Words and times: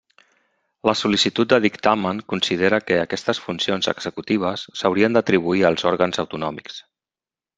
La 0.89 0.93
sol·licitud 0.99 1.49
de 1.51 1.59
dictamen 1.65 2.21
considera 2.33 2.79
que 2.87 2.97
aquestes 3.01 3.41
funcions 3.45 3.91
executives 3.93 4.65
s'haurien 4.81 5.17
d'atribuir 5.19 5.63
als 5.71 5.89
òrgans 5.93 6.23
autonòmics. 6.27 6.83